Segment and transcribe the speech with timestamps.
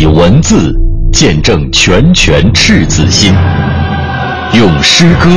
[0.00, 0.74] 以文字
[1.12, 3.34] 见证拳拳赤子心，
[4.54, 5.28] 用诗歌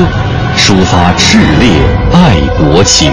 [0.57, 1.69] 抒发炽烈
[2.13, 3.11] 爱国情。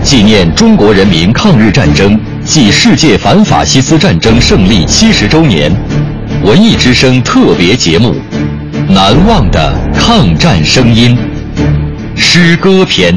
[0.00, 5.72] 纪念中国人民抗日战争暨世界反法西斯战争胜利七十周年，
[6.44, 8.14] 文艺之声特别节目
[8.92, 11.18] 《难忘的抗战声音》
[12.16, 13.12] 诗歌篇。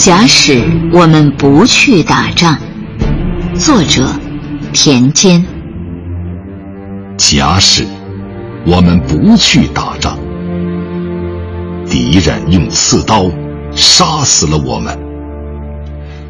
[0.00, 0.64] 假使
[0.94, 2.56] 我们不去打仗，
[3.54, 4.08] 作者
[4.72, 5.44] 田间。
[7.18, 7.84] 假使
[8.64, 10.16] 我们不去打仗，
[11.86, 13.30] 敌人用刺刀
[13.74, 14.98] 杀死了我们，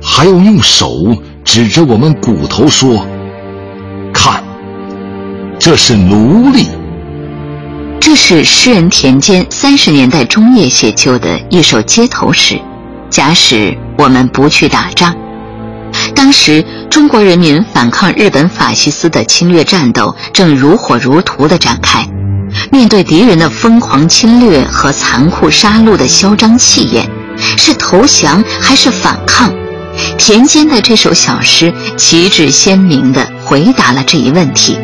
[0.02, 3.06] 还要用手指着我们骨头说
[4.12, 4.42] ：“看，
[5.60, 6.66] 这是奴隶。”
[8.02, 12.60] 这是诗人田间三十年代中叶写就的一首街头诗。
[13.10, 15.14] 假使我们不去打仗，
[16.14, 22.06] 当时中国人民反抗日本法西斯的侵略战斗正如火如荼地展开。
[22.70, 27.08] 面对敌人的疯狂侵略和残酷杀戮的嚣张气焰，
[27.56, 29.52] 是投降还是反抗？
[30.16, 34.78] 田间的这首小诗旗帜鲜明地回答了这一问题，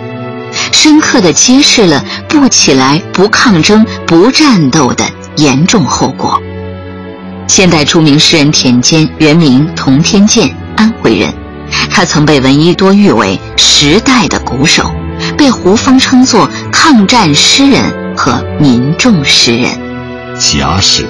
[0.72, 5.04] 深刻地揭示了不起来、不抗争、不战斗的
[5.36, 6.40] 严重后果。
[7.46, 11.32] 现代著名诗人田间，原名童天健，安徽人。
[11.90, 14.92] 他曾被闻一多誉为时代的鼓手，
[15.36, 17.82] 被胡风称作抗战诗人
[18.16, 19.70] 和民众诗人。
[20.38, 21.06] 假使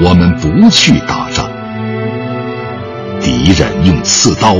[0.00, 1.48] 我们不去打仗，
[3.20, 4.56] 敌人用刺刀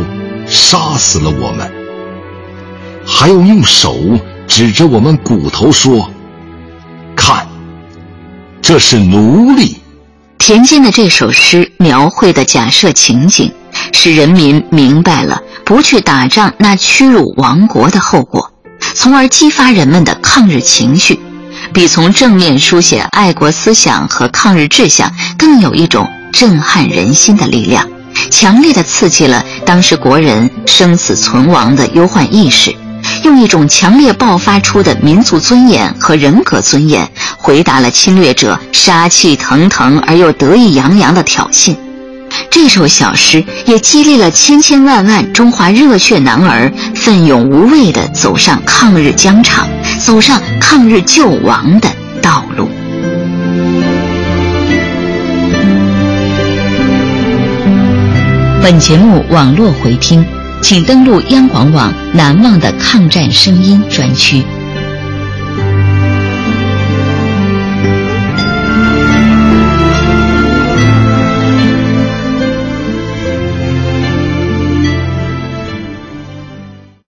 [0.47, 1.73] 杀死了我们，
[3.07, 3.97] 还要用手
[4.47, 6.11] 指着我们骨头说
[7.17, 7.47] ：“看，
[8.61, 9.79] 这是奴隶。”
[10.49, 13.53] 田间的这首诗描绘的假设情景，
[13.93, 18.51] 使人民明白了不去打仗那屈辱亡国的后果，
[18.95, 21.21] 从而激发人们的抗日情绪，
[21.75, 27.87] 比从正面书写爱国思想和抗日志向更有一种震撼人心的力量，
[28.31, 32.75] 强烈的刺激了当时国人生死存亡的忧患意识。
[33.25, 41.75] 用一种强烈爆发出的民族尊严和人格尊严，回答了侵略者杀气腾腾而又得意洋洋的挑衅。
[42.51, 49.69] 这首小诗也激励了千千万万中华热血男儿奋勇无畏地走上抗日疆场，
[49.99, 51.89] 走上抗日救亡的
[52.23, 52.69] 道路。
[58.63, 60.25] 本节目网络回听。
[60.63, 64.45] 请登录央广网“难忘的抗战声音”专区。